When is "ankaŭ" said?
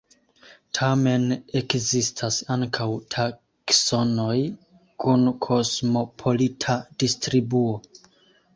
2.55-2.87